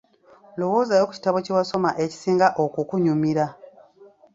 Lowoozaayo 0.57 1.05
ku 1.07 1.13
kitabo 1.17 1.37
kye 1.45 1.53
wasoma 1.57 1.89
ekisinga 2.03 2.47
okukunyumira. 2.63 3.45